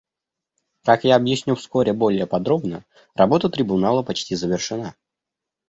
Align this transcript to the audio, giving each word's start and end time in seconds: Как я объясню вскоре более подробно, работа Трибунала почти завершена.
Как 0.83 1.03
я 1.03 1.15
объясню 1.15 1.53
вскоре 1.53 1.93
более 1.93 2.25
подробно, 2.25 2.85
работа 3.13 3.49
Трибунала 3.49 4.01
почти 4.01 4.33
завершена. 4.33 4.95